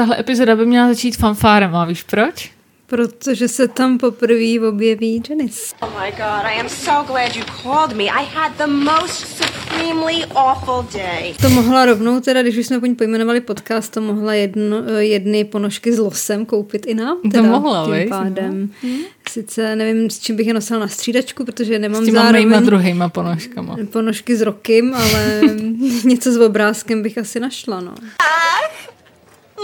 [0.00, 2.50] tahle epizoda by měla začít fanfárem, a víš proč?
[2.86, 5.74] Protože se tam poprvé objeví Janice.
[5.80, 8.04] Oh my god, I am so glad you called me.
[8.04, 11.34] I had the most supremely awful day.
[11.42, 15.44] To mohla rovnou, teda, když už jsme po ní pojmenovali podcast, to mohla jedno, jedny
[15.44, 17.18] ponožky s losem koupit i nám.
[17.30, 18.70] Teda, to mohla, tím vej, pádem.
[18.82, 18.90] No.
[19.30, 22.60] Sice nevím, s čím bych je nosila na střídačku, protože nemám S těma zároveň mýma
[22.60, 23.76] druhýma ponožkama.
[23.90, 25.40] ponožky s rokem, ale
[26.04, 27.94] něco s obrázkem bych asi našla, no.
[28.18, 28.79] Ach,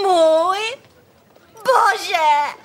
[0.02, 0.58] můj
[1.54, 2.56] bože.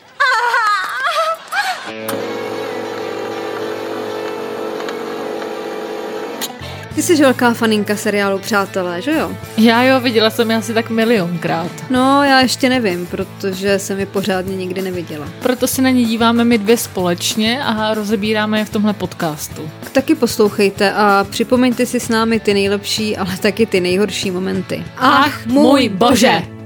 [6.95, 9.31] Ty jsi velká faninka seriálu Přátelé, že jo?
[9.57, 11.71] Já jo, viděla jsem je asi tak milionkrát.
[11.89, 15.27] No, já ještě nevím, protože jsem je pořádně nikdy neviděla.
[15.41, 19.69] Proto se na ně díváme my dvě společně a rozebíráme je v tomhle podcastu.
[19.91, 24.83] Taky poslouchejte a připomeňte si s námi ty nejlepší, ale taky ty nejhorší momenty.
[24.97, 26.60] Ach, můj bože!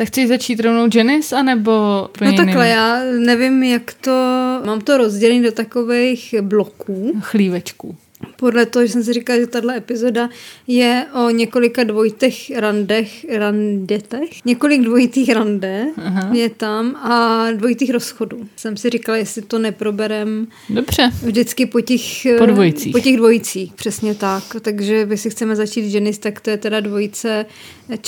[0.00, 1.72] Tak chceš začít rovnou Janice, anebo
[2.20, 4.10] No takhle, já nevím, jak to...
[4.66, 7.12] Mám to rozdělené do takových bloků.
[7.20, 7.96] Chlívečků.
[8.36, 10.28] Podle toho, že jsem si říkala, že tahle epizoda
[10.66, 16.30] je o několika dvojitých randech, randetech, několik dvojitých rande Aha.
[16.34, 18.48] je tam a dvojitých rozchodů.
[18.56, 21.10] Jsem si říkala, jestli to neproberem Dobře.
[21.22, 22.02] vždycky po těch,
[22.38, 22.92] po dvojicích.
[22.92, 24.44] Po těch dvojicích, přesně tak.
[24.60, 27.46] Takže když si chceme začít Janice, tak to je teda dvojice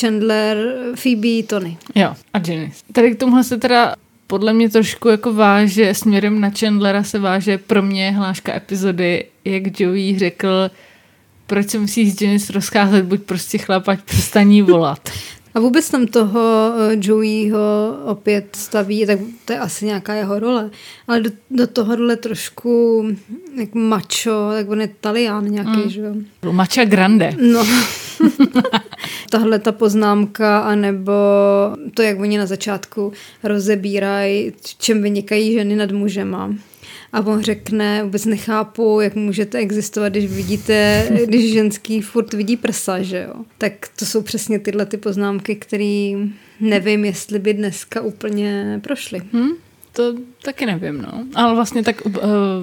[0.01, 1.79] Chandler, Phoebe, Tony.
[1.95, 2.85] Jo, a Janice.
[2.93, 3.95] Tady k tomuhle se teda
[4.33, 9.81] podle mě trošku jako váže, směrem na Chandlera se váže pro mě hláška epizody, jak
[9.81, 10.71] Joey řekl,
[11.47, 15.11] proč se musí s Janice rozcházet, buď prostě chlap, ať přestaní volat.
[15.55, 20.71] A vůbec tam toho Joeyho opět staví, tak to je asi nějaká jeho role,
[21.09, 23.05] ale do, do tohohle trošku
[23.57, 25.91] jak macho, tak on je talián nějaký, mm.
[25.91, 26.15] že jo?
[26.53, 27.37] Macha grande.
[27.53, 27.67] No.
[29.31, 31.13] Tahle ta poznámka, anebo
[31.95, 36.51] to, jak oni na začátku rozebírají, čem vynikají ženy nad mužema
[37.13, 43.03] a on řekne, vůbec nechápu, jak můžete existovat, když vidíte, když ženský furt vidí prsa,
[43.03, 43.35] že jo.
[43.59, 46.13] Tak to jsou přesně tyhle ty poznámky, které
[46.61, 49.21] nevím, jestli by dneska úplně prošly.
[49.33, 49.51] Hmm?
[49.93, 51.25] To taky nevím, no.
[51.35, 52.13] Ale vlastně tak uh,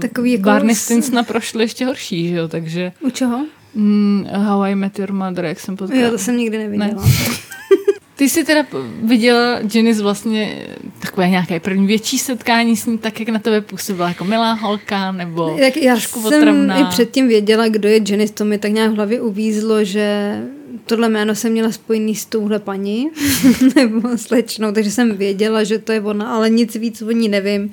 [0.01, 2.91] Takový jako Barney Stinsona prošly ještě horší, že jo, takže...
[2.99, 3.45] U čeho?
[3.75, 6.01] Mm, How I Met Your Mother, jak jsem potkala.
[6.01, 7.03] Jo, to jsem nikdy neviděla.
[7.05, 7.11] Ne.
[8.15, 8.65] Ty jsi teda
[9.03, 10.67] viděla Janice vlastně
[10.99, 15.11] takové nějaké první větší setkání s ní, tak jak na tebe působila jako milá holka
[15.11, 16.77] nebo tak já trošku jsem otravná.
[16.79, 20.37] i předtím věděla, kdo je Janice, to mi tak nějak v hlavě uvízlo, že
[20.85, 23.09] tohle jméno jsem měla spojený s touhle paní
[23.75, 27.71] nebo slečnou, takže jsem věděla, že to je ona, ale nic víc o ní nevím.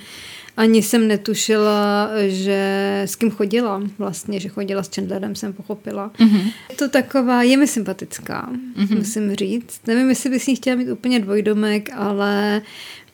[0.56, 6.10] Ani jsem netušila, že s kým chodila vlastně, že chodila s Chandlerem, jsem pochopila.
[6.18, 6.52] Mm-hmm.
[6.70, 8.98] Je to taková, je mi sympatická, mm-hmm.
[8.98, 9.80] musím říct.
[9.86, 12.62] Nevím, jestli bych s ní chtěla mít úplně dvojdomek, ale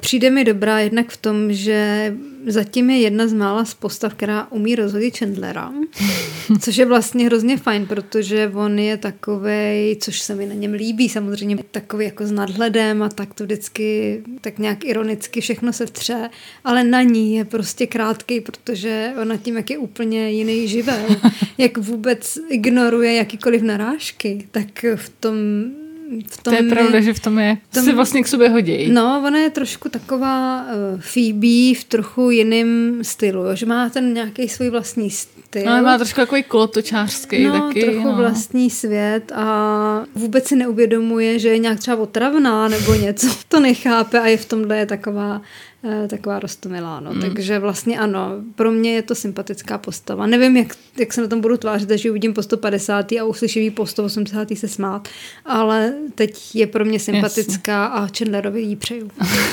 [0.02, 2.12] přijde mi dobrá jednak v tom, že
[2.46, 5.72] zatím je jedna z mála z postav, která umí rozhodit Chandlera,
[6.60, 11.08] což je vlastně hrozně fajn, protože on je takový, což se mi na něm líbí,
[11.08, 16.30] samozřejmě takový jako s nadhledem a tak to vždycky tak nějak ironicky všechno se vtře,
[16.64, 21.06] ale na ní je prostě krátký, protože ona tím, jak je úplně jiný živel,
[21.58, 25.36] jak vůbec ignoruje jakýkoliv narážky, tak v tom
[26.28, 28.88] v tom to je pravda, že v tom je, tom, si vlastně k sobě hodí.
[28.88, 34.48] No, ona je trošku taková uh, Phoebe v trochu jiném stylu, že má ten nějaký
[34.48, 35.68] svůj vlastní styl.
[35.68, 37.80] Ale má trošku takový kolotočářský no, taky.
[37.80, 38.16] trochu no.
[38.16, 43.26] vlastní svět a vůbec si neuvědomuje, že je nějak třeba otravná nebo něco.
[43.48, 45.42] To nechápe a je v tomhle je taková
[46.08, 47.14] taková rostomilá, no.
[47.14, 47.20] Mm.
[47.20, 50.26] Takže vlastně ano, pro mě je to sympatická postava.
[50.26, 53.12] Nevím, jak, jak se na tom budu tvářit, že uvidím po 150.
[53.12, 54.48] a uslyším po 180.
[54.54, 55.08] se smát,
[55.44, 57.96] ale teď je pro mě sympatická Jasně.
[57.96, 59.10] a Chandlerovi jí přeju.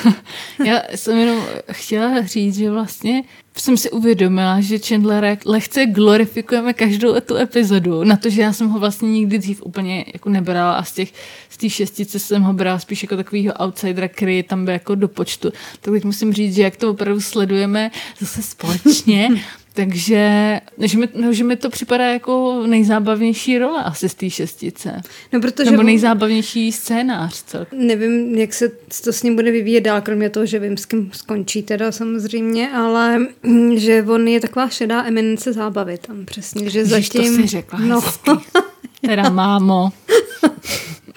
[0.66, 3.24] Já jsem jenom chtěla říct, že vlastně
[3.58, 8.70] jsem si uvědomila, že Chandlera lehce glorifikujeme každou tu epizodu, na to, že já jsem
[8.70, 11.14] ho vlastně nikdy dřív úplně jako nebrala a z těch
[11.50, 15.08] z té šestice jsem ho brala spíš jako takovýho outsidera, který tam byl jako do
[15.08, 15.52] počtu.
[15.82, 19.30] Tak teď musím říct, že jak to opravdu sledujeme zase společně,
[19.74, 25.02] takže že mi, no, že mi to připadá jako nejzábavnější role asi z té šestice.
[25.34, 27.44] No, protože Nebo nejzábavnější scénář.
[27.44, 27.68] Celk.
[27.72, 28.70] Nevím, jak se
[29.04, 32.70] to s ním bude vyvíjet dál, kromě toho, že vím, s kým skončí teda samozřejmě,
[32.70, 33.28] ale
[33.76, 36.70] že on je taková šedá eminence zábavy tam přesně.
[36.70, 37.36] Že Ježiš, zatím...
[37.36, 38.02] to si řekla no.
[39.02, 39.90] Teda mámo.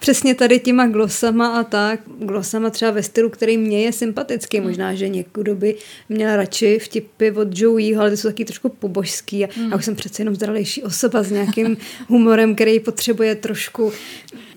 [0.01, 2.01] přesně tady těma glosama a tak.
[2.19, 4.61] Glosama třeba ve stylu, který mně je sympatický.
[4.61, 5.75] Možná, že někdo by
[6.09, 9.45] měl radši vtipy od Joeyho, ale ty jsou taky trošku pobožský.
[9.45, 9.71] A Hmm.
[9.71, 11.77] já už jsem přece jenom zralejší osoba s nějakým
[12.09, 13.93] humorem, který potřebuje trošku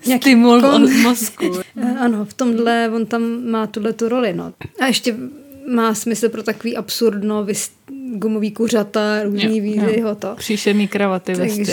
[0.06, 1.44] nějaký Stimul kon- od mozku.
[1.82, 4.32] Eh, Ano, v tomhle on tam má tuhle tu roli.
[4.32, 4.52] No.
[4.80, 5.16] A ještě
[5.74, 7.70] má smysl pro takový absurdno, vys,
[8.14, 10.34] gumový kuřata, různý vízy, to.
[10.36, 11.64] Příšerný kravaty, tak Takže,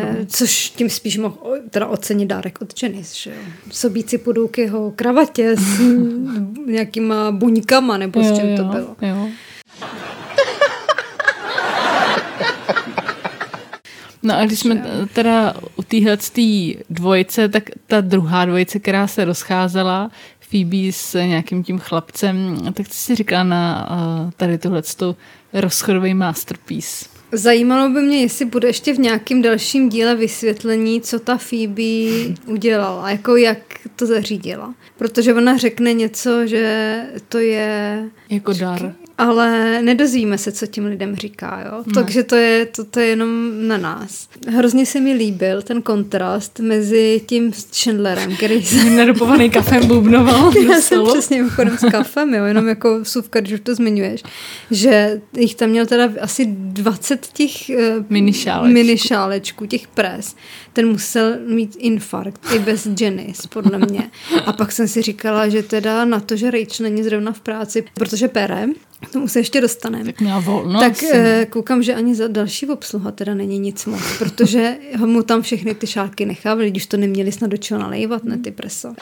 [0.00, 0.26] podobně.
[0.28, 1.36] což tím spíš mohl
[1.70, 3.36] teda ocenit dárek od Janice, že jo.
[3.70, 5.80] Sobíci půjdou k jeho kravatě s
[6.66, 8.96] nějakýma buňkama, nebo s čím to bylo.
[9.02, 9.28] Jo.
[14.24, 16.18] No a když jsme teda u téhle
[16.90, 20.10] dvojice, tak ta druhá dvojice, která se rozcházela,
[20.52, 24.82] Phoebe s nějakým tím chlapcem, tak co si říká na uh, tady tuhle
[25.52, 27.04] rozchodový masterpiece?
[27.32, 33.10] Zajímalo by mě, jestli bude ještě v nějakém dalším díle vysvětlení, co ta Phoebe udělala,
[33.10, 33.58] jako jak
[33.96, 34.74] to zařídila.
[34.98, 36.96] Protože ona řekne něco, že
[37.28, 38.94] to je Jako dar.
[39.18, 41.84] Ale nedozvíme se, co tím lidem říká, jo?
[41.94, 44.28] Takže to je, to, to je jenom na nás.
[44.48, 48.90] Hrozně se mi líbil ten kontrast mezi tím Chandlerem, který se...
[48.90, 50.52] Nedopovaný kafem bubnoval.
[50.70, 54.22] Já jsem přesně mimochodem s kafem, jo, jenom jako suvka, když už to zmiňuješ,
[54.70, 58.72] že jich tam měl teda asi 20 těch eh, Mini šálečků.
[58.74, 60.36] mini šálečků, těch pres.
[60.72, 64.10] Ten musel mít infarkt i bez Janice, podle mě.
[64.46, 67.84] A pak jsem si říkala, že teda na to, že Rachel není zrovna v práci,
[67.94, 68.66] protože pere,
[69.06, 70.04] k tomu se ještě dostaneme.
[70.04, 70.80] Tak měla volno.
[70.80, 74.76] tak eh, koukám, že ani za další obsluha teda není nic moc, protože
[75.06, 78.50] mu tam všechny ty šálky nechávali, když to neměli snad do čeho nalejvat, ne ty
[78.50, 78.94] presa.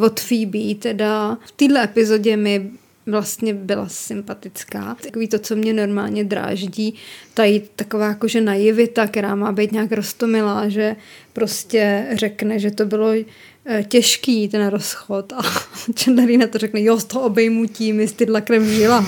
[0.00, 2.70] Od Phoebe teda v téhle epizodě mi
[3.08, 4.96] vlastně byla sympatická.
[5.02, 6.94] Takový to, co mě normálně dráždí,
[7.34, 10.96] tady taková jakože naivita, která má být nějak roztomilá, že
[11.32, 13.12] prostě řekne, že to bylo
[13.88, 15.42] těžký ten rozchod a
[16.04, 19.06] Chandler na to řekne, jo, z toho obejmutí mi stydla krev žila.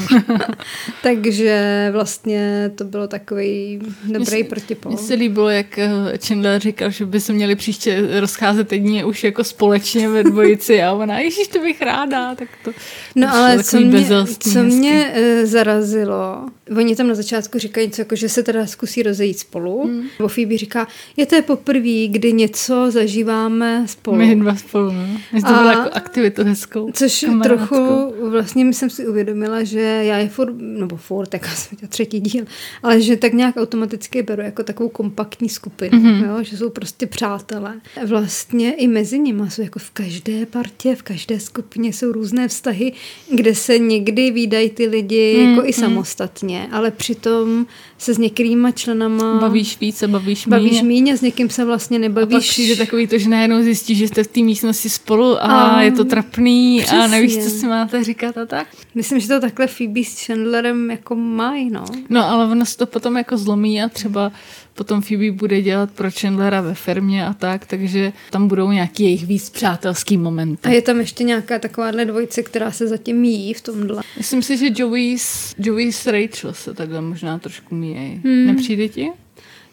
[1.03, 4.93] Takže vlastně to bylo takový dobrý protipol.
[4.93, 5.91] Mně se líbilo, jak eh,
[6.27, 10.93] Chandler říkal, že by se měli příště rozcházet jedině už jako společně ve dvojici a
[10.93, 12.71] ona, ježíš, to bych ráda, tak to
[13.15, 14.07] No ale co mě,
[14.39, 16.47] co mě uh, zarazilo,
[16.77, 19.85] oni tam na začátku říkají něco, jako, že se teda zkusí rozejít spolu.
[19.85, 20.07] Hmm.
[20.19, 20.87] Nebo Phoebe říká,
[21.17, 24.17] je to je poprvé, kdy něco zažíváme spolu.
[24.17, 25.06] My dva spolu, no.
[25.32, 26.91] Mně to A- bylo jako aktivitu hezkou.
[26.93, 31.88] Což trochu vlastně jsem si uvědomila, že já je furt, nebo furt, tak jsem viděla
[31.88, 32.44] třetí díl,
[32.82, 36.11] ale že tak nějak automaticky beru jako takovou kompaktní skupinu, Mhm.
[36.23, 36.29] mm-hmm.
[36.37, 37.75] jo, že jsou prostě přátelé.
[38.06, 42.93] Vlastně i mezi nimi jsou jako v každé partě, v každé skupině jsou různé vztahy,
[43.35, 45.73] kde se někdy výdají ty lidi Mm, jako i mm.
[45.73, 47.67] samostatně, ale přitom
[47.99, 50.50] se s některýma členama Bavíš víc a bavíš míň.
[50.50, 52.32] bavíš míň a s někým se vlastně A nebavíš.
[52.35, 55.83] pak přijde takový to, že najednou zjistíš, že jste v té místnosti spolu a, A,
[55.83, 57.09] je to trapný a přesně.
[57.09, 58.67] nevíš, co si máte říkat a tak.
[58.95, 61.85] Myslím, že to takhle Phoebe s Chandlerem jako mají, no.
[62.09, 64.33] No, ale ono se to potom jako zlomí a třeba
[64.75, 69.27] potom Phoebe bude dělat pro Chandlera ve firmě a tak, takže tam budou nějaký jejich
[69.27, 70.69] víc přátelský momenty.
[70.69, 74.03] A je tam ještě nějaká takováhle dvojice, která se zatím míjí v tomhle.
[74.19, 78.21] Myslím si, že Joey s, Joey s Rachel se takhle možná trošku míjejí.
[78.25, 78.47] Hmm.
[78.47, 79.11] Nepřijde ti?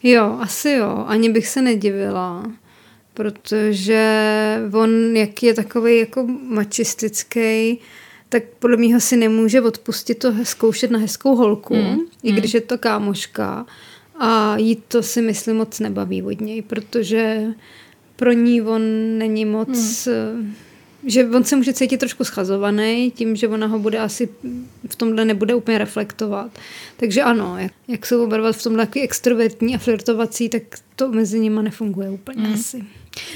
[0.02, 1.04] Jo, asi jo.
[1.06, 2.42] Ani bych se nedivila.
[3.18, 4.02] Protože
[4.72, 7.78] on, jak je takový jako mačistický,
[8.28, 12.60] tak podle mého si nemůže odpustit to zkoušet na hezkou holku, Hmm, i když je
[12.60, 13.66] to kámoška.
[14.18, 17.42] A jí to si myslím moc nebaví od něj, protože
[18.16, 18.82] pro ní on
[19.18, 20.06] není moc...
[20.06, 20.54] Hmm.
[21.06, 24.28] Že on se může cítit trošku schazovaný tím, že ona ho bude asi
[24.88, 26.58] v tomhle nebude úplně reflektovat.
[26.96, 30.62] Takže ano, jak, jak jsou oba v tomhle takový extrovertní a flirtovací, tak
[30.96, 32.54] to mezi nimi nefunguje úplně mm.
[32.54, 32.84] asi.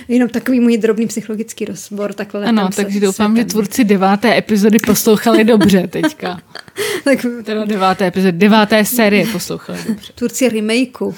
[0.09, 2.13] Jenom takový můj drobný psychologický rozbor.
[2.13, 6.41] Takhle Ano, takže doufám, že tvůrci deváté epizody poslouchali dobře teďka.
[7.05, 10.13] tak Teda deváté epizody, deváté série poslouchali dobře.
[10.15, 11.15] tvůrci remakeu.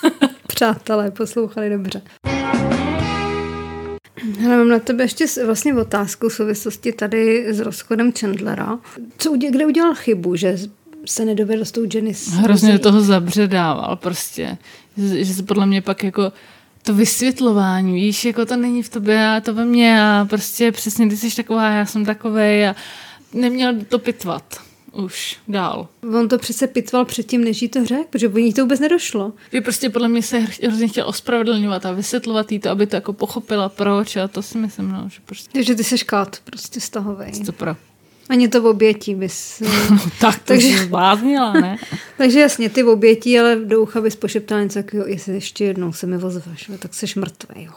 [0.46, 2.02] Přátelé, poslouchali dobře.
[4.40, 8.78] Hele, mám na tebe ještě vlastně otázku v souvislosti tady s rozchodem Chandlera.
[9.18, 10.58] Co, kde udělal chybu, že
[11.06, 14.58] se nedovedl s tou Jenny Hrozně do toho zabředával prostě.
[14.96, 16.32] Že, že se podle mě pak jako
[16.82, 21.08] to vysvětlování, víš, jako to není v tobě a to ve mně a prostě přesně
[21.08, 22.76] ty jsi taková, já jsem takovej a
[23.34, 24.60] neměl to pitvat
[24.92, 25.88] už dál.
[26.18, 29.32] On to přece pitval předtím, než jí to řekl, protože po ní to vůbec nedošlo.
[29.52, 32.96] Že prostě podle mě se hr- hrozně chtěl ospravedlňovat a vysvětlovat jí to, aby to
[32.96, 36.80] jako pochopila proč a to si myslím, no, že prostě Takže ty seš kát, prostě
[36.80, 37.32] stahovej.
[37.46, 37.76] to pro.
[38.28, 39.62] Ani to v obětí bys...
[40.20, 41.76] tak to Takže- zbláznila, ne?
[42.16, 46.06] Takže jasně, ty obětí, ale do ucha bys pošeptala něco takového, jestli ještě jednou se
[46.06, 47.68] mi ozveš, no, tak jsi mrtvý.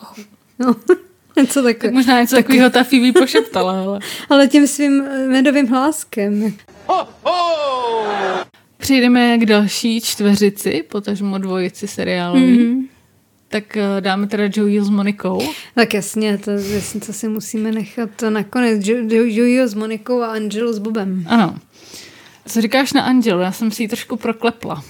[0.60, 0.76] No.
[1.38, 1.94] něco Tak takové.
[1.94, 4.00] možná něco takového ta Phoebe pošeptala, ale...
[4.30, 6.54] Ale tím svým eh, medovým hláskem.
[8.78, 12.60] Přejdeme k další čtveřici, potažmo dvojici seriálový.
[12.60, 12.88] Mm-hmm.
[13.50, 15.42] Tak eh, dáme teda Joey s Monikou.
[15.76, 18.88] Tak jasně, to, jasně, to si musíme nechat nakonec.
[18.88, 21.26] Jo- Jo- Jojo s Monikou a Angelu s Bobem.
[21.30, 21.56] Ano.
[22.48, 23.40] Co říkáš na Angelu?
[23.42, 24.84] Já jsem si ji trošku proklepla.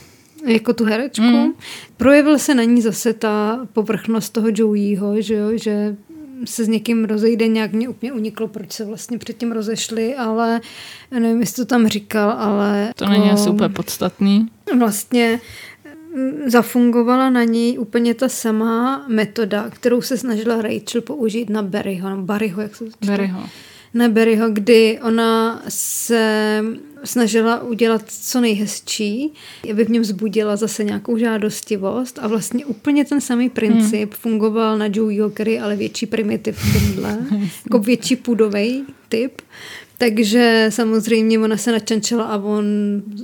[0.45, 1.21] Jako tu herečku.
[1.25, 1.53] Mm.
[1.97, 5.95] Projevil se na ní zase ta povrchnost toho Joeyho, že jo, že
[6.45, 10.61] se s někým rozejde, nějak mě úplně uniklo, proč se vlastně předtím rozešli, ale
[11.11, 14.47] nevím, jestli to tam říkal, ale To není asi úplně podstatný.
[14.79, 15.39] vlastně
[16.45, 22.21] zafungovala na něj úplně ta samá metoda, kterou se snažila Rachel použít na Barryho, nebo
[22.21, 22.91] Barryho, jak se to?
[23.05, 23.43] Barryho.
[23.93, 26.63] na Barryho, kdy ona se
[27.03, 29.33] snažila udělat co nejhezčí,
[29.71, 34.19] aby v něm vzbudila zase nějakou žádostivost a vlastně úplně ten samý princip hmm.
[34.19, 37.17] fungoval na Joeyho, který je ale větší primitiv v tomhle,
[37.65, 39.41] jako větší půdový typ.
[39.97, 42.65] Takže samozřejmě ona se načančila a on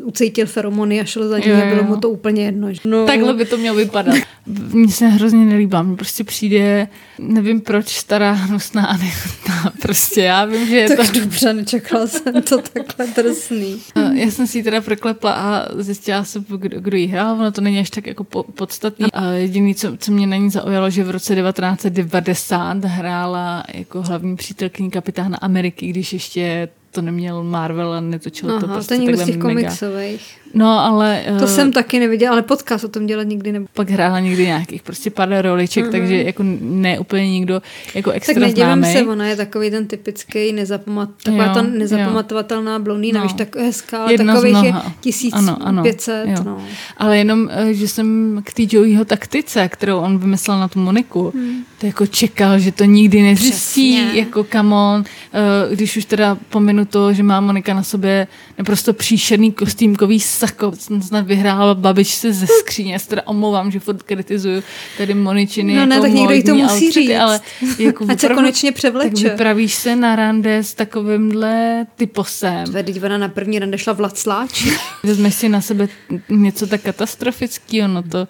[0.04, 2.74] ucítil feromony a šel za ní Jo, a bylo mu to úplně jedno.
[2.74, 4.16] že- No, Takhle by to mělo vypadat.
[4.74, 5.82] Mně se hrozně nelíbá.
[5.82, 6.88] Mně prostě přijde,
[7.20, 9.74] nevím proč, stará, hnusná a nechutná.
[9.82, 10.96] Prostě já vím, že je to...
[11.04, 13.78] tak dobře, nečekala jsem to takhle drsný.
[13.96, 17.34] A Já jsem si ji teda proklepla a zjistila jsem, kdo, kdo jí hrál.
[17.40, 19.06] Ono to není až tak jako po, podstatný.
[19.14, 24.36] A jediný, co, co mě na ní zaujalo, že v roce 1990 hrála jako hlavní
[24.36, 29.18] přítelkyní kapitána Ameriky, když ještě to neměl Marvel a netočil to Aha, prostě to někdo
[29.18, 29.50] z těch mega.
[29.50, 30.38] komiksových.
[30.54, 31.24] No, ale...
[31.40, 33.70] To eh, jsem taky neviděla, ale podcast o tom dělat nikdy nebudu.
[33.74, 35.92] pak hrála někdy nějakých prostě pár roliček, mm-hmm.
[35.92, 37.62] takže jako ne úplně nikdo
[37.96, 38.94] jako Tak extra nedivím známej.
[38.94, 43.24] se, ona je takový ten typický nezapamat, taková Jo, ta nezapamatovatelná blondýna, No.
[43.24, 44.94] víš, tak hezká, ale Jedna z takových je mnoha.
[45.02, 46.44] 1500, jo.
[46.44, 46.62] no.
[46.98, 51.32] Ale jenom, eh, že jsem k té Joeyho taktice, kterou on vymyslel na tu Moniku,
[51.36, 51.64] hmm.
[51.80, 56.81] to jako čekal, že to nikdy nezjistí, jako come on, eh, když už teda pominu
[56.86, 62.48] to, že má Monika na sobě naprosto příšerný kostýmkový sako, jsem snad vyhrála babičce ze
[62.48, 64.64] skříně, já se teda omlouvám, že furt kritizuju
[64.98, 67.16] tady Moničiny No ne, jako tak někdo jí to musí outfity, říct.
[67.20, 67.40] ale
[67.80, 69.30] jako Ať se konečně Tak převleče.
[69.30, 72.66] vypravíš se na rande s takovýmhle typosem.
[72.74, 74.72] Teď ona na první rande šla v Lacláči.
[75.04, 75.88] Vezmeš si na sebe
[76.30, 78.28] něco tak katastrofického, no to...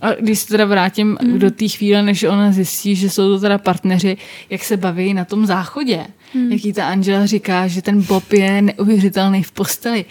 [0.00, 1.38] A když se teda vrátím mm.
[1.38, 4.16] do té chvíle, než ona zjistí, že jsou to teda partneři,
[4.50, 6.06] jak se baví na tom záchodě.
[6.34, 6.52] Mm.
[6.52, 10.04] Jaký ta Angela říká, že ten Bob je neuvěřitelný v posteli.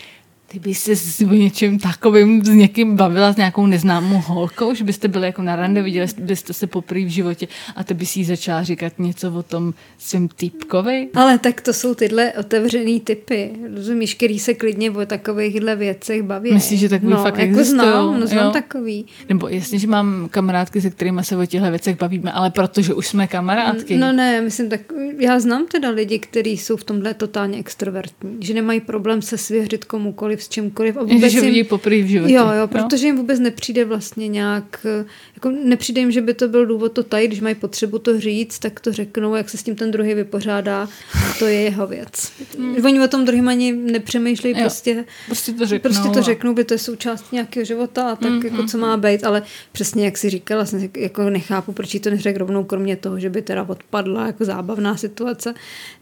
[0.53, 4.83] Ty bys se s o něčem takovým s někým bavila s nějakou neznámou holkou, že
[4.83, 8.25] byste byli jako na rande, viděli byste se poprvé v životě a ty bys jí
[8.25, 11.09] začala říkat něco o tom svým týpkovi.
[11.15, 16.53] Ale tak to jsou tyhle otevřený typy, rozumíš, který se klidně o takovýchhle věcech baví.
[16.53, 17.91] Myslíš, že takový no, fakt jako existujou?
[17.91, 18.51] znám, no, znám Jo.
[18.51, 19.05] takový.
[19.29, 23.07] Nebo jasně, že mám kamarádky, se kterými se o těchto věcech bavíme, ale protože už
[23.07, 23.97] jsme kamarádky.
[23.97, 24.81] No ne, myslím tak,
[25.19, 29.85] já znám teda lidi, kteří jsou v tomhle totálně extrovertní, že nemají problém se svěřit
[29.85, 30.97] komukoliv, s čímkoliv.
[30.97, 32.33] A vůbec že jim- vidí poprvé v životě.
[32.33, 34.85] Jo, jo, protože jim vůbec nepřijde vlastně nějak,
[35.35, 38.59] jako nepřijde jim, že by to byl důvod to tajit, když mají potřebu to říct,
[38.59, 40.87] tak to řeknou, jak se s tím ten druhý vypořádá,
[41.39, 42.31] to je jeho věc.
[42.85, 44.63] Oni o tom druhým ani nepřemýšlejí, Hmm.
[44.63, 44.69] Jo.
[44.69, 45.89] prostě, Prostě to řeknou.
[45.91, 48.77] prostě to a- řeknou, by to je součást nějakého života a tak Mm, jako co
[48.77, 50.65] má být, ale přesně jak si říkala,
[50.97, 54.97] jako nechápu, proč jí to neřekl rovnou, kromě toho, že by teda odpadla jako zábavná
[54.97, 55.53] situace,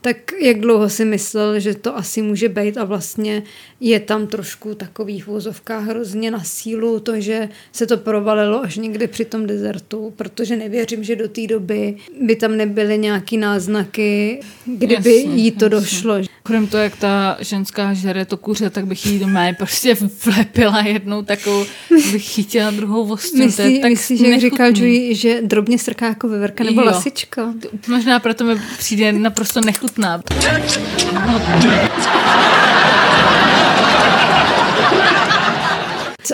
[0.01, 3.43] tak jak dlouho si myslel, že to asi může být a vlastně
[3.79, 8.77] je tam trošku takový v úzovkách hrozně na sílu to, že se to provalilo až
[8.77, 14.39] někde při tom dezertu, protože nevěřím, že do té doby by tam nebyly nějaký náznaky,
[14.65, 15.79] kdyby Jasně, jí to jasně.
[15.79, 16.15] došlo.
[16.43, 19.95] Kromě toho, jak ta ženská žere to kuře, tak bych jí doma prostě
[20.25, 21.65] vlepila jednou takovou,
[22.11, 23.37] bych chytila druhou vostru.
[23.37, 24.95] to je Myslí, tak myslíš, jak říkal nechutný.
[24.95, 26.87] Joey, že drobně strká jako veverka nebo Jo.
[26.87, 27.53] lasička?
[27.87, 30.21] Možná proto mi přijde naprosto nechutná.
[30.27, 32.11] Co-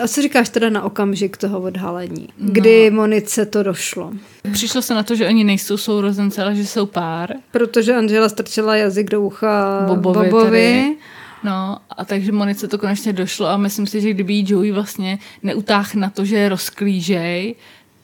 [0.03, 4.13] A co říkáš teda na okamžik toho odhalení, kdy Monice to došlo?
[4.51, 7.33] Přišlo se na to, že oni nejsou sourozenci, ale že jsou pár.
[7.51, 10.29] Protože Angela strčila jazyk do ucha Bobovi.
[10.29, 10.49] Bobovi.
[10.49, 10.95] Tady.
[11.43, 15.19] No a takže Monice to konečně došlo a myslím si, že kdyby jí Joey vlastně
[15.43, 17.55] neutáhl na to, že je rozklížej,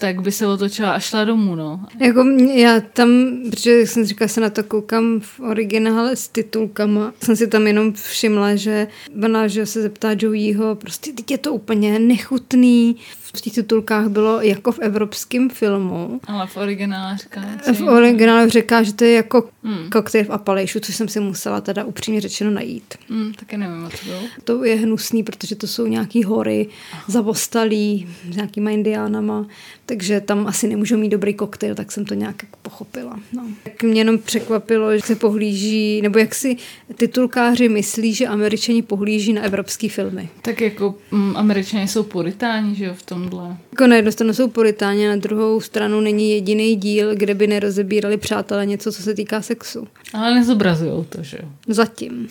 [0.03, 1.85] tak by se otočila a šla domů, no.
[1.99, 3.09] Jako já tam,
[3.49, 7.67] protože jak jsem říkala, se na to koukám v originále s titulkama, jsem si tam
[7.67, 8.87] jenom všimla, že
[9.23, 12.95] ona, že se zeptá Joeyho, prostě teď je to úplně nechutný.
[13.37, 16.21] V těch titulkách bylo jako v evropském filmu.
[16.27, 17.41] Ale v originále říká,
[17.73, 19.89] V originálu říká, že to je jako Hmm.
[19.89, 22.93] Koktejl v Apalejšu, což jsem si musela teda upřímně řečeno najít.
[23.09, 24.13] Hmm, taky nevím, co to
[24.43, 26.67] To je hnusný, protože to jsou nějaký hory
[27.07, 29.47] zavostalý s nějakýma indiánama,
[29.85, 33.19] takže tam asi nemůžu mít dobrý koktejl, tak jsem to nějak jako pochopila.
[33.33, 33.43] No.
[33.63, 36.57] Tak mě jenom překvapilo, že se pohlíží, nebo jak si
[36.95, 40.29] titulkáři myslí, že američani pohlíží na evropské filmy.
[40.41, 43.57] Tak jako mm, američani jsou puritáni, že jo, v tomhle.
[43.71, 48.17] Jako na jednu stranu jsou puritáni, na druhou stranu není jediný díl, kde by nerozebírali
[48.17, 49.87] přátelé něco, co se týká sexu.
[50.13, 51.49] Ale nezobrazují to, že jo.
[51.67, 52.27] Zatím.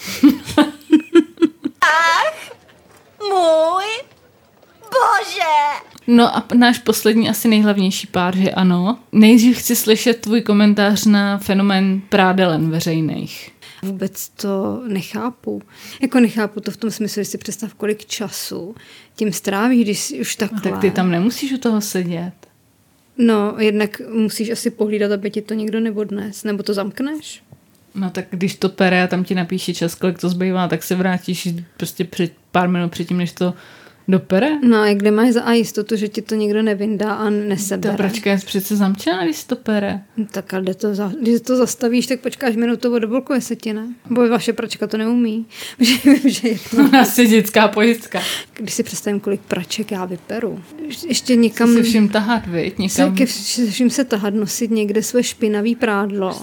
[1.81, 2.53] Ach,
[3.21, 3.85] můj
[4.83, 5.83] bože!
[6.07, 8.99] No a náš poslední, asi nejhlavnější pár, že ano.
[9.13, 13.51] Nejdřív chci slyšet tvůj komentář na fenomén prádelen veřejných.
[13.83, 15.63] Vůbec to nechápu.
[16.01, 18.75] Jako nechápu to v tom smyslu, že si představ, kolik času
[19.17, 20.61] tím strávíš, když už takhle.
[20.61, 22.33] Tak ty tam nemusíš u toho sedět.
[23.19, 27.43] No, jednak musíš asi pohlídat, aby ti to někdo nebodnes, nebo to zamkneš.
[27.95, 30.95] No tak když to pere a tam ti napíše čas, kolik to zbývá, tak se
[30.95, 33.55] vrátíš prostě před pár minut předtím, než to
[34.09, 34.59] do pere?
[34.63, 37.93] No a kde máš za a jistotu, že ti to někdo nevyndá a nesebere?
[37.93, 40.01] Ta pračka je přece zamčená, když to pere.
[40.17, 43.57] No, tak a kde to za, když to zastavíš, tak počkáš minutu do bolku, jestli
[43.57, 43.87] ti ne.
[44.11, 45.47] Bo vaše pračka to neumí.
[45.81, 46.99] že, že je to...
[47.01, 48.21] Asi dětská pojistka.
[48.55, 50.61] Když si představím, kolik praček já vyperu.
[51.09, 51.75] Ještě někam...
[51.75, 52.79] Se vším tahat, viď?
[52.79, 53.17] Někam...
[53.27, 56.43] Se vším se tahat, nosit někde své špinavý prádlo.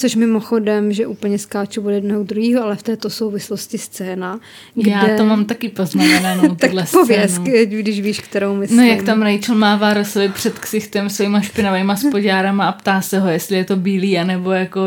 [0.00, 4.40] Což mimochodem, že úplně skáču od jednoho druhého, ale v této souvislosti scéna.
[4.74, 4.90] Kde...
[4.90, 7.38] Já to mám taky poznamenanou, tak pověz,
[7.68, 8.80] když víš, kterou myslím.
[8.80, 13.28] No jak tam Rachel mává Rossovi před ksichtem svýma špinavýma spodárama a ptá se ho,
[13.28, 14.86] jestli je to bílý, anebo jako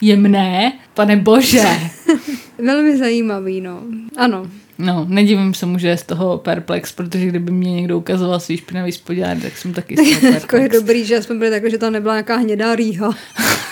[0.00, 0.72] jemné.
[0.94, 1.68] Pane bože.
[2.58, 3.82] Velmi zajímavý, no.
[4.16, 4.46] Ano.
[4.78, 8.56] No, nedivím se mu, že je z toho perplex, protože kdyby mě někdo ukazoval svý
[8.56, 10.42] špinavý spodár, tak jsem taky z toho perplex.
[10.42, 13.10] jako je dobrý, že jsme byli tak, že tam nebyla nějaká hnědá rýha.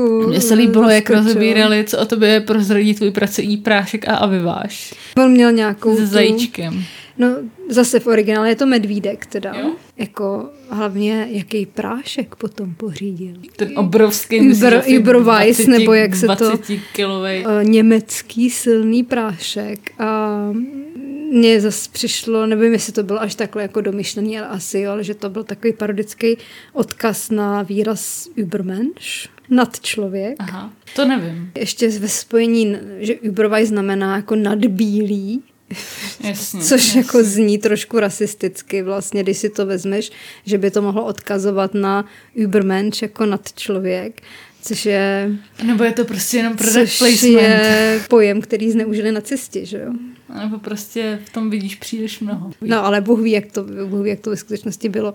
[0.00, 0.28] Cool.
[0.28, 4.94] Mně se líbilo, jak rozebírali, co o tobě prozradí tvůj pracovní prášek a aviváš.
[5.16, 5.96] On měl nějakou...
[5.96, 6.84] Se zajíčkem.
[7.18, 7.28] No,
[7.68, 9.52] zase v originále je to medvídek teda.
[9.60, 9.70] Jo?
[9.96, 13.34] Jako hlavně jaký prášek potom pořídil.
[13.56, 16.58] Ten obrovský, Uber, Uberweiss, nebo jak se to...
[16.92, 17.46] kilovej.
[17.46, 19.90] Uh, německý silný prášek.
[19.98, 20.38] A
[21.32, 25.04] mně zase přišlo, nevím, jestli to bylo až takhle jako domyšlený, ale asi jo, ale
[25.04, 26.36] že to byl takový parodický
[26.72, 30.36] odkaz na výraz Übermensch, nad člověk.
[30.38, 31.50] Aha, to nevím.
[31.58, 35.42] Ještě ve spojení, že Überweiss znamená jako nadbílý,
[36.24, 37.00] Jasně, Což jasně.
[37.00, 40.10] jako zní trošku rasisticky vlastně, když si to vezmeš,
[40.46, 42.04] že by to mohlo odkazovat na
[42.40, 44.20] Übermensch jako nad člověk,
[44.62, 45.30] což je...
[45.64, 47.22] Nebo je to prostě jenom product placement.
[47.42, 49.92] je pojem, který zneužili nacisti, že jo?
[50.40, 52.50] Nebo prostě v tom vidíš příliš mnoho.
[52.60, 55.14] No ale Bůh ví, jak to, Bůh ví, jak to ve skutečnosti bylo.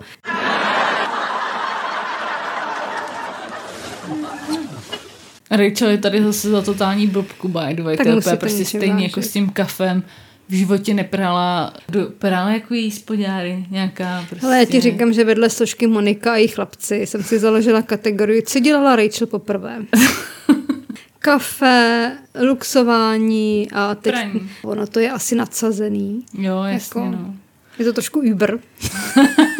[5.56, 7.96] Rachel je tady zase za totální blbku, by the way.
[7.96, 9.02] Tak to je prostě stejně vážit.
[9.04, 10.02] jako s tím kafem.
[10.48, 14.46] V životě neprala, do, prala jako její spodňáry, nějaká prostě...
[14.46, 18.42] Ale já ti říkám, že vedle složky Monika a její chlapci jsem si založila kategorii,
[18.42, 19.78] co dělala Rachel poprvé.
[21.18, 22.12] Kafe,
[22.48, 24.50] luxování a teď Praní.
[24.64, 26.24] ono to je asi nadsazený.
[26.38, 27.34] Jo, jasně, Jako- no.
[27.78, 28.58] Je to trošku Uber.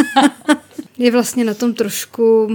[0.99, 2.49] je vlastně na tom trošku,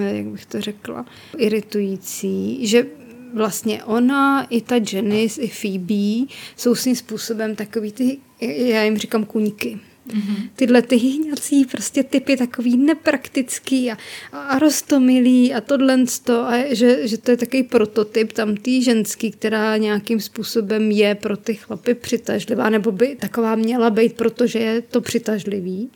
[0.00, 2.86] jak bych to řekla, iritující, že
[3.34, 9.24] vlastně ona, i ta Janice, i Phoebe jsou svým způsobem takový ty, já jim říkám
[9.24, 9.78] kuňky.
[10.08, 10.50] Mm-hmm.
[10.56, 13.96] Tyhle ty hýňací prostě typy takový nepraktický a,
[14.32, 19.30] a rostomilý a tohle to, a že, že to je takový prototyp tam tý ženský,
[19.30, 24.82] která nějakým způsobem je pro ty chlapy přitažlivá, nebo by taková měla být, protože je
[24.82, 25.90] to přitažlivý,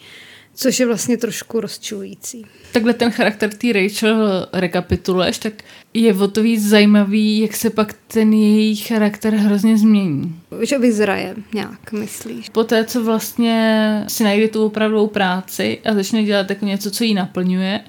[0.57, 2.47] což je vlastně trošku rozčilující.
[2.73, 5.53] Takhle ten charakter té Rachel rekapituluješ, tak
[5.95, 10.41] je o to víc zajímavý, jak se pak ten její charakter hrozně změní.
[10.63, 12.49] Že vyzraje nějak, myslíš?
[12.49, 17.15] Poté, co vlastně si najde tu opravdovou práci a začne dělat jako něco, co jí
[17.15, 17.81] naplňuje,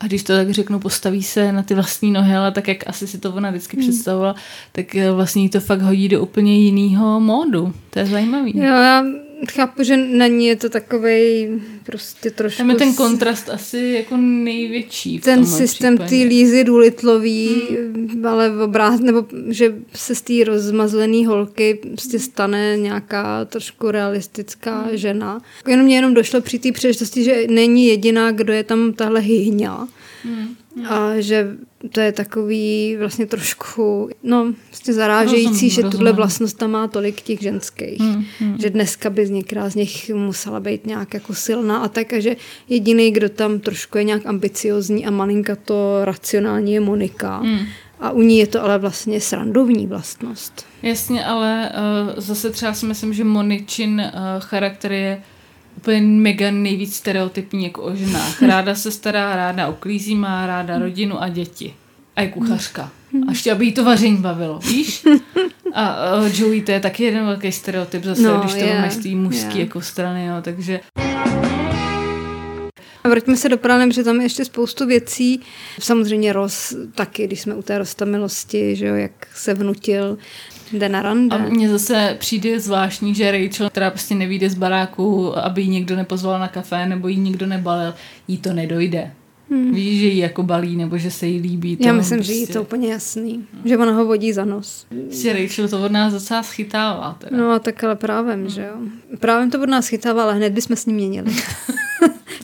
[0.00, 3.06] a když to tak řeknu, postaví se na ty vlastní nohy, ale tak, jak asi
[3.06, 3.86] si to ona vždycky Hmm.
[3.88, 4.34] představovala,
[4.72, 7.72] tak eh, vlastně jí to fakt hodí do úplně jiného módu.
[7.90, 8.52] To je zajímavý.
[8.58, 9.04] Jo, já
[9.50, 11.50] chápu, že na ní je to takovej
[11.82, 12.58] prostě trošku...
[12.58, 18.26] Tam je ten kontrast asi jako největší v ten systém té Lízy Důlitlový, hmm.
[18.26, 24.82] ale v obrát, nebo že se z té rozmazlené holky prostě stane nějaká trošku realistická
[24.82, 24.96] hmm.
[24.96, 25.42] žena.
[25.68, 29.88] Jenom mě jenom došlo při té příležitosti, že není jediná, kdo je tam tahle hyhňa.
[30.24, 30.56] Hmm.
[30.88, 31.56] A že
[31.90, 36.16] to je takový vlastně trošku, no, vlastně zarážející, Rozumím, že tuhle rozumím.
[36.16, 38.00] vlastnost tam má tolik těch ženských.
[38.00, 38.58] Hmm, hmm.
[38.58, 42.20] Že dneska by z některá z nich musela být nějak jako silná a tak, a
[42.20, 42.36] že
[42.68, 47.36] jediný, kdo tam trošku je nějak ambiciozní a malinka to racionální je Monika.
[47.38, 47.58] Hmm.
[48.00, 50.66] A u ní je to ale vlastně srandovní vlastnost.
[50.82, 55.22] Jasně, ale uh, zase třeba si myslím, že Moničin uh, charakter je
[55.76, 58.42] úplně mega nejvíc stereotypní jako o ženách.
[58.48, 61.74] Ráda se stará, ráda uklízí, má ráda rodinu a děti.
[62.16, 62.90] A je kuchařka.
[63.28, 65.04] A ještě, aby jí to vaření bavilo, víš?
[65.74, 68.90] A uh, Joey to je taky jeden velký stereotyp zase, No, když to je, máme
[68.90, 69.60] z té mužské je.
[69.60, 70.80] jako strany, jo, takže
[73.04, 75.40] A vraťme se do Prálem, protože tam je ještě spoustu věcí.
[75.80, 80.18] Samozřejmě Ross taky, když jsme u té rostamilosti, že jo, jak se vnutil,
[80.72, 81.36] jde na rande.
[81.36, 85.96] A mně zase přijde zvláštní, že Rachel, která prostě nevíde z baráku, aby ji někdo
[85.96, 87.94] nepozval na kafe, nebo jí nikdo nebalil,
[88.28, 89.10] jí to nedojde.
[89.50, 89.74] Hmm.
[89.74, 91.76] Víš, že jí jako balí, nebo že se jí líbí.
[91.76, 92.34] To Já myslím, prostě...
[92.34, 93.46] že jí to úplně jasný.
[93.64, 94.86] Že ona ho vodí za nos.
[95.06, 97.16] Prostě Rachel to od nás docela schytává.
[97.18, 97.36] Teda.
[97.36, 98.74] No a tak ale právem, že jo.
[99.18, 101.32] Právem to od nás chytává, ale hned bychom s ním měnili.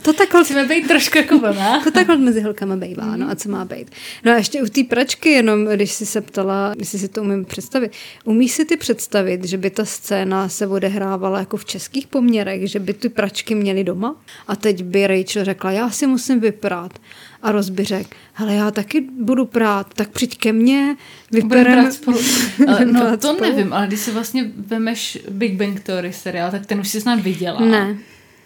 [0.03, 1.81] to takhle Musíme být trošku jako vlna.
[1.85, 3.21] To takhle mezi holkama bývá, Mhm.
[3.21, 3.91] no a co má být.
[4.25, 7.45] No a ještě u té pračky, jenom když si se ptala, jestli si to umím
[7.45, 7.93] představit.
[8.25, 12.79] Umíš si ty představit, že by ta scéna se odehrávala jako v českých poměrech, že
[12.79, 14.17] by ty pračky měly doma?
[14.49, 16.99] A teď by Rachel řekla, já si musím vyprát.
[17.43, 20.97] A Ross by řekl, hele, já taky budu prát, tak přijď ke mně,
[21.45, 22.19] brát spolu.
[22.69, 23.51] Ale, no to spolu.
[23.51, 27.21] nevím, ale když si vlastně vemeš Big Bang Theory seriál, tak ten už si snad
[27.21, 27.61] viděla.
[27.61, 27.97] Ne.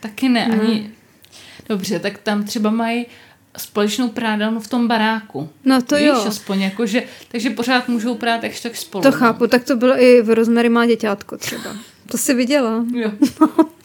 [0.01, 0.91] Taky ne, ani...
[1.69, 3.07] Dobře, tak tam třeba mají
[3.59, 5.49] společnou prádelnu v tom baráku.
[5.65, 6.25] No to Víš, jo.
[6.27, 9.03] aspoň jako, že, takže pořád můžou prát jakž tak spolu.
[9.03, 11.77] To chápu, tak to bylo i v Rosemary má děťátko třeba.
[12.11, 12.85] To si viděla.
[12.95, 13.11] Jo.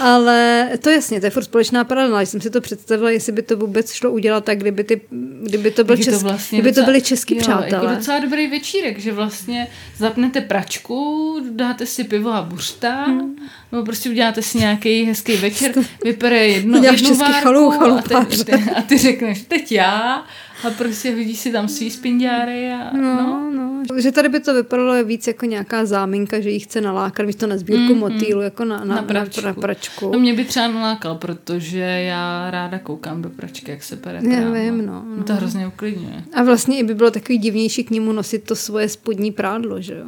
[0.00, 2.18] Ale to jasně, to je furt společná paralela.
[2.18, 5.00] Když jsem si to představila, jestli by to vůbec šlo udělat tak, kdyby, ty,
[5.42, 7.84] kdyby to, byl Tak je česk, vlastně kdyby to docela- byli český jo, přátelé.
[7.84, 13.36] Jako docela dobrý večírek, že vlastně zapnete pračku, dáte si pivo a buřta, hmm.
[13.74, 15.72] Nebo prostě uděláte si nějaký hezký večer,
[16.04, 20.24] vypere jedno, jednu várku a, ty, ty, a ty řekneš, teď já
[20.66, 23.14] a prostě vidíš si tam svý spindiáry a no.
[23.14, 24.00] No, no.
[24.00, 27.56] Že tady by to vypadalo víc jako nějaká záminka, že jí chce nalákat místo na
[27.56, 29.40] sbírku mm, motýlu, jako na, na, na pračku.
[29.40, 30.10] Na, na pračku.
[30.10, 34.50] To mě by třeba nalákal, protože já ráda koukám do pračky, jak se pere Já
[34.50, 36.22] vím, no, Mě to hrozně uklidňuje.
[36.34, 39.94] A vlastně i by bylo takový divnější k němu nosit to svoje spodní prádlo, že
[39.94, 40.06] jo?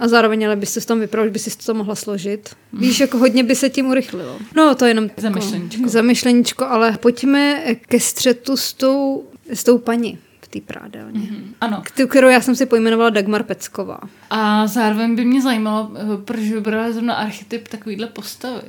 [0.00, 2.56] A zároveň ale bys to tam vypadalo, že by si to mohla složit.
[2.72, 4.38] Víš, jako hodně by se tím urychlilo.
[4.56, 5.88] No, to je jenom Zamyšleníčko.
[5.88, 11.20] Zamyšleníčko, ale pojďme ke střetu s tou, s tou paní v té prádelně.
[11.20, 11.44] Mm-hmm.
[11.60, 11.82] Ano.
[11.96, 13.98] Tu, kterou já jsem si pojmenovala Dagmar Pecková.
[14.30, 18.62] A zároveň by mě zajímalo, eh, proč vybrala zrovna archetyp takovýhle postavy.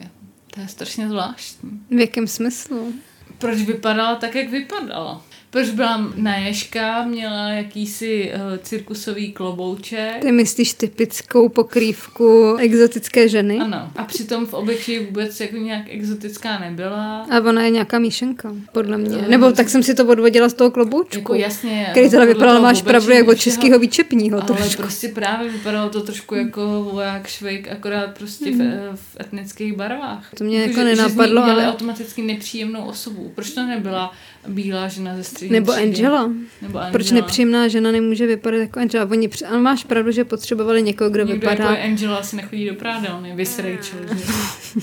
[0.53, 1.81] To je strašně zvláštní.
[1.89, 2.93] V jakém smyslu?
[3.37, 5.21] Proč vypadala tak, jak vypadala?
[5.49, 10.21] Proč byla naježka, měla jakýsi uh, cirkusový klobouček.
[10.21, 13.59] Ty myslíš typickou pokrývku exotické ženy?
[13.59, 13.89] Ano.
[13.95, 17.27] A přitom v obličeji vůbec jako nějak exotická nebyla.
[17.31, 19.17] A ona je nějaká míšenka, podle mě.
[19.25, 21.17] Eh, Nebo tak jsem si to odvodila z toho kloboučku.
[21.17, 21.87] Jako jasně.
[21.91, 24.81] Který teda vypadal, máš pravdu, oblečení jak od českého výčepního Ale trošku.
[24.81, 28.57] prostě právě vypadalo to trošku jako voják švejk, akorát prostě v,
[28.95, 30.19] v etnických barvách.
[30.23, 30.37] Hmm.
[30.37, 33.31] To mě jako že, nenapadlo, že ale- automaticky nepříjemnou osobu.
[33.35, 34.11] Proč to nebyla
[34.47, 35.71] bílá žena ze Nebo?
[35.73, 36.27] Angela.
[36.61, 36.91] Nebo Angela.
[36.91, 39.05] Proč nepříjemná žena nemůže vypadat jako Angela?
[39.11, 42.65] Oni, při- ale máš pravdu, že potřebovali někoho, kdo Někdo vypadá, jako Angela si nechodí
[42.65, 44.81] do prádelny, vys Rachel, že?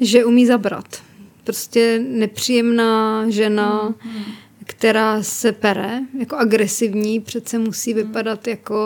[0.00, 1.02] že umí zabrat.
[1.44, 4.24] Prostě nepříjemná žena, Hmm,
[4.66, 8.02] která se pere, jako agresivní, přece musí Hmm.
[8.02, 8.76] vypadat jako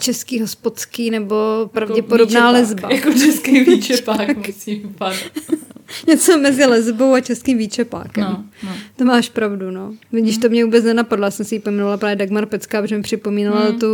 [0.00, 1.36] český hospodský nebo
[1.72, 2.90] pravděpodobná Jako lesba.
[2.92, 5.16] Jako český výčepák musí vypadat.
[6.08, 8.24] Něco mezi lesbou a českým výčepákem.
[8.24, 8.70] No, no.
[8.96, 9.92] To máš pravdu, no.
[10.12, 11.24] Vidíš, to mě vůbec nenapadlo.
[11.24, 13.78] Já jsem si ji pojmenovala právě Dagmar Pecka, protože mi připomínala Hmm.
[13.78, 13.86] tu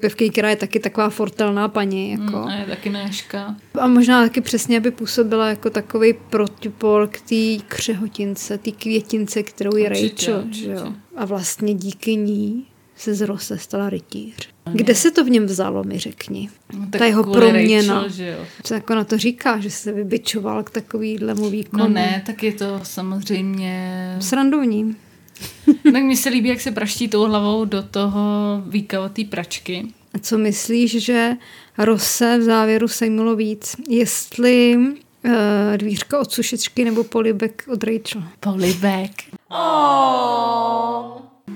[0.00, 2.10] pěvky, která je taky taková fortelná paní.
[2.10, 2.22] Jako.
[2.22, 3.56] Mm, a je taky naježka.
[3.78, 9.76] A možná taky přesně, aby působila jako takový protipol k té křehotince, té květince, kterou
[9.76, 10.44] je Určitě, Rachel.
[10.48, 10.65] určitě.
[10.66, 10.92] Že jo?
[11.16, 14.48] A vlastně díky ní se z Rose stala rytíř.
[14.72, 16.48] Kde se to v něm vzalo, mi řekni.
[16.78, 17.94] No, Ta jeho proměna.
[17.94, 18.44] Rachel, že jo.
[18.62, 21.82] Co jako na to říká, že se vybičoval k takovýhlemu výkonu.
[21.82, 24.16] No ne, tak je to samozřejmě...
[24.20, 24.96] Srandovní.
[25.92, 28.20] tak mi se líbí, jak se praští tou hlavou do toho
[28.66, 29.86] výkava té pračky.
[30.14, 31.32] A co myslíš, že
[31.78, 33.76] Rose v závěru sejmulo víc?
[33.88, 35.32] Jestli uh,
[35.76, 38.22] dvířka od sušičky nebo polibek od Rachel?
[38.40, 39.10] Polibek.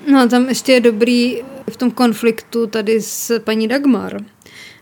[0.06, 4.20] No a tam ještě je dobrý v tom konfliktu tady s paní Dagmar,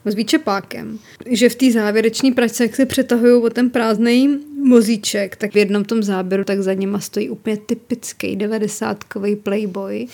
[0.05, 0.99] s Výčepákem,
[1.31, 5.85] že v té závěrečné pračce, jak se přetahují o ten prázdný mozíček, tak v jednom
[5.85, 10.07] tom záběru tak za nima stojí úplně typický devadesátkový playboy.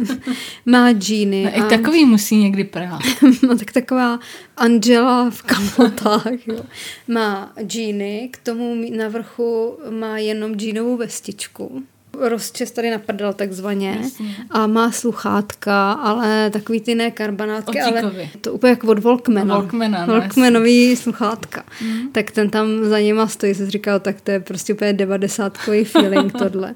[0.66, 1.42] Má džíny.
[1.44, 3.00] No, I takový musí někdy prát.
[3.46, 4.20] má tak taková
[4.56, 6.46] Angela v kalotách.
[6.46, 6.60] Jo.
[7.08, 11.82] Má džíny, k tomu na vrchu má jenom džínovou vestičku
[12.20, 14.36] rozčes tady naprdal takzvaně Jasně.
[14.50, 19.58] a má sluchátka, ale takový ty ne karbanátky, ale to úplně jako od Volkmana.
[19.58, 21.64] Volkmana no, Volkmanový sluchátka.
[21.82, 22.08] Mm.
[22.12, 26.32] Tak ten tam za něma stojí, se říkal, tak to je prostě úplně devadesátkový feeling
[26.38, 26.74] tohle.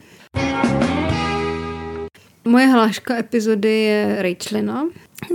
[2.44, 4.85] Moje hláška epizody je Rachelina,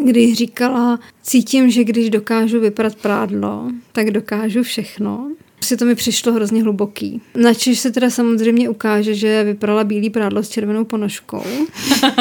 [0.06, 5.32] kdy říkala, cítím, že když dokážu vyprat prádlo, tak dokážu všechno.
[5.56, 7.22] Prostě to mi přišlo hrozně hluboký.
[7.36, 11.44] Načež se teda samozřejmě ukáže, že vyprala bílý prádlo s červenou ponožkou.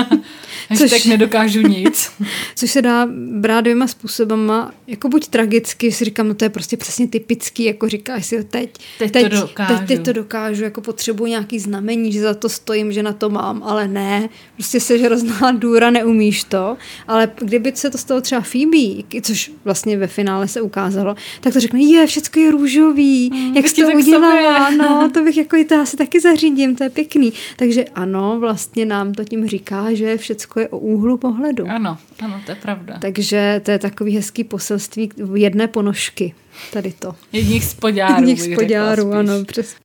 [0.79, 2.11] což, tak nedokážu nic.
[2.57, 3.09] což se dá
[3.41, 4.75] brát dvěma způsobama.
[4.87, 8.71] Jako buď tragicky, si říkám, no to je prostě přesně typický, jako říkáš si, teď,
[8.99, 9.79] teď, teď, to dokážu.
[9.79, 13.31] teď, teď to dokážu, jako potřebuji nějaký znamení, že za to stojím, že na to
[13.31, 16.77] mám, ale ne, prostě jsi hrozná důra, neumíš to,
[17.09, 21.61] ale kdyby se to stalo třeba Phoebe, což vlastně ve finále se ukázalo, tak to
[21.61, 25.65] řekne, je, všechno je růžový, mm, jak jsi to udělala, no, to bych jako i
[25.65, 27.33] to asi taky zařídím, to je pěkný.
[27.57, 31.67] Takže ano, vlastně nám to tím říká, že všechno je o úhlu pohledu.
[31.69, 32.99] Ano, ano, to je pravda.
[33.01, 36.35] Takže to je takový hezký poselství jedné ponožky,
[36.73, 37.15] tady to.
[37.33, 38.15] Jedních spodárů.
[38.15, 39.79] Jedních spodárů, ano, přesně.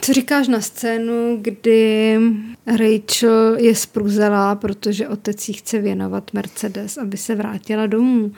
[0.00, 2.18] Co říkáš na scénu, kdy
[2.66, 8.32] Rachel je spruzelá, protože otec jí chce věnovat Mercedes, aby se vrátila domů.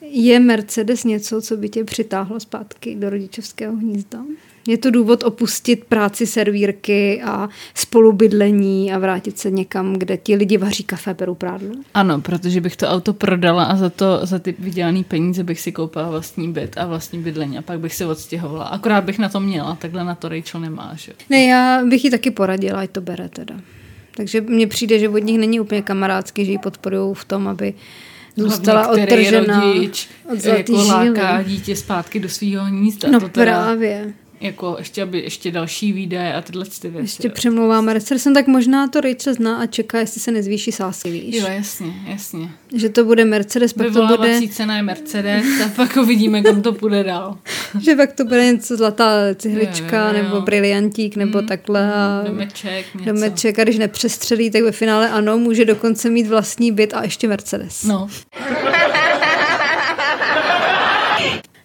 [0.00, 4.18] Je Mercedes něco, co by tě přitáhlo zpátky do rodičovského hnízda?
[4.66, 10.56] Je to důvod opustit práci servírky a spolubydlení a vrátit se někam, kde ti lidi
[10.56, 11.70] vaří kafe, perou prádlo?
[11.94, 15.72] Ano, protože bych to auto prodala a za to, za ty vydělané peníze bych si
[15.72, 18.64] koupila vlastní byt a vlastní bydlení a pak bych se odstěhovala.
[18.64, 21.12] Akorát bych na to měla, takhle na to Rachel nemá, že?
[21.30, 23.54] Ne, já bych ji taky poradila, ať to bere teda.
[24.16, 27.74] Takže mně přijde, že od nich není úplně kamarádský, že ji podporují v tom, aby
[28.36, 33.10] zůstala Hlavně, odtržená rodič od jako láká dítě zpátky do svého hnízda.
[33.10, 37.04] No to teda, právě jako ještě, aby ještě další výdaje a tyhle ty věci.
[37.04, 41.36] Ještě přemlouvá Mercedes, tak možná to Rachel zná a čeká, jestli se nezvýší sásky, víš?
[41.36, 42.50] Jo, jasně, jasně.
[42.74, 44.40] Že to bude Mercedes, pak to bude...
[44.50, 47.38] cena je Mercedes a pak uvidíme, kam to půjde dál.
[47.80, 50.22] že pak to bude něco zlatá cihlička, jo, jo, jo.
[50.22, 51.92] nebo briliantík, nebo mm, takhle.
[51.94, 52.22] A...
[52.26, 53.12] Domeček, něco.
[53.12, 57.28] Domeček, a když nepřestřelí, tak ve finále ano, může dokonce mít vlastní byt a ještě
[57.28, 57.84] Mercedes.
[57.84, 58.08] No.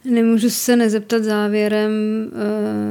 [0.05, 1.91] Nemůžu se nezeptat závěrem,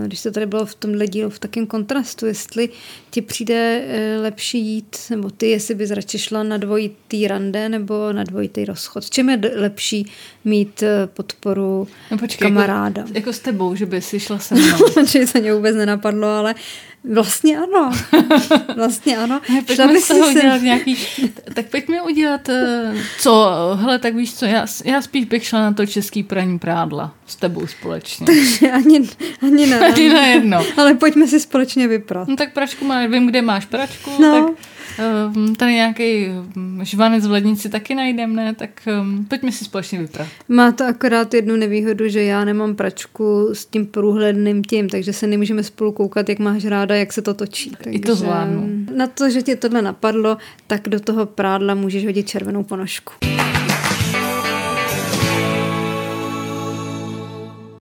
[0.05, 2.69] eh, když to tady bylo v tomhle dílu v takém kontrastu, jestli
[3.11, 8.13] ti přijde eh, lepší jít, nebo ty, jestli bys radši šla na dvojitý rande nebo
[8.13, 9.05] na dvojitý rozchod.
[9.05, 10.07] V čem je lepší
[10.45, 13.01] mít eh, podporu no počkej, jako- kamaráda?
[13.03, 15.07] Jako, jako s tebou, že by si šla se mnou.
[15.07, 16.55] Čiže to mě vůbec nenapadlo, ale
[17.13, 17.93] Vlastně ano.
[18.77, 19.41] Vlastně ano.
[19.53, 20.97] Ne, pojďme z toho udělat nějaký,
[21.55, 25.73] tak pojďme udělat, eh, co, hele, tak víš co, já, já spíš bych šla na
[25.73, 28.27] to český praní prádla s tebou společně.
[28.27, 29.09] Takže ani,
[29.43, 29.81] ani ne.
[29.81, 30.65] Ani na jedno.
[30.77, 32.29] Ale pojďme si společně vyprat.
[32.29, 34.33] No tak pračku máš, vím, kde máš pračku, no.
[34.33, 34.74] tak
[35.57, 36.27] tady nějaký
[36.57, 38.55] hm, žvanec v lednici taky najdem, ne?
[38.55, 40.29] Tak um, pojďme si společně vyprat.
[40.49, 45.27] Má to akorát jednu nevýhodu, že já nemám pračku s tím průhledným tím, takže se
[45.27, 47.71] nemůžeme spolu koukat, jak máš ráda, jak se to točí.
[47.71, 48.87] Takže I to zvládnu.
[48.97, 53.13] Na to, že tě tohle napadlo, tak do toho prádla můžeš hodit červenou ponožku.